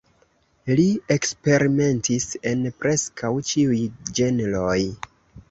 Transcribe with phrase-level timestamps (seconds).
[0.77, 3.79] Li eksperimentis en preskaŭ ĉiuj
[4.23, 4.77] ĝenroj.